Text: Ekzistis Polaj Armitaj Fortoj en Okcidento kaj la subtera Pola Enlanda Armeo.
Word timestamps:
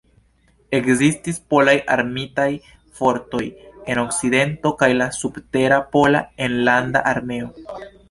Ekzistis 0.77 1.37
Polaj 1.53 1.75
Armitaj 1.97 2.47
Fortoj 3.01 3.43
en 3.95 4.03
Okcidento 4.07 4.75
kaj 4.83 4.93
la 5.03 5.11
subtera 5.23 5.83
Pola 5.97 6.27
Enlanda 6.49 7.09
Armeo. 7.17 7.57